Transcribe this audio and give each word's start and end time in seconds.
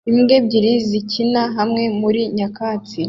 Imbwa 0.09 0.33
ebyiri 0.39 0.71
zikina 0.89 1.41
hamwe 1.57 1.83
muri 2.01 2.21
nyakatsi 2.37 2.97